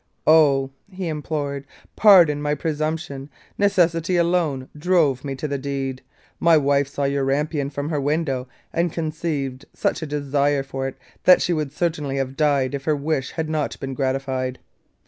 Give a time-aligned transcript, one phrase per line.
[0.25, 1.63] 'Oh!' he implored,
[1.95, 6.01] 'pardon my presumption; necessity alone drove me to the deed.
[6.39, 10.97] My wife saw your rampion from her window, and conceived such a desire for it
[11.25, 14.57] that she would certainly have died if her wish had not been gratified.